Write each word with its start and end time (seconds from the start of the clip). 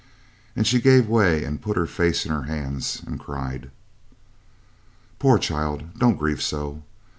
And 0.55 0.65
she 0.65 0.81
gave 0.81 1.07
way 1.07 1.43
and 1.43 1.61
put 1.61 1.77
her 1.77 1.85
face 1.85 2.25
in 2.25 2.31
her 2.31 2.41
hands 2.49 3.03
and 3.05 3.19
cried. 3.19 3.69
"Poor 5.19 5.37
child, 5.37 5.91
don't 5.99 6.17
grieve 6.17 6.41
so. 6.41 6.81